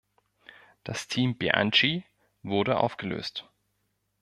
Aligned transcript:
Das 0.83 1.07
Team 1.09 1.37
Bianchi 1.37 2.03
wurde 2.41 2.79
aufgelöst. 2.79 3.47